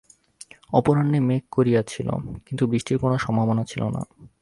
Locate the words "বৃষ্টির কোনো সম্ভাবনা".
2.67-3.63